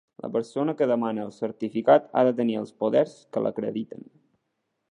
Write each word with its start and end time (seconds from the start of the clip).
La 0.25 0.29
persona 0.35 0.73
que 0.79 0.87
demana 0.91 1.25
el 1.29 1.33
certificat 1.35 2.09
ha 2.21 2.25
de 2.29 2.31
tenir 2.41 2.57
els 2.63 2.73
poders 2.85 3.15
que 3.37 3.45
l'acrediten. 3.47 4.09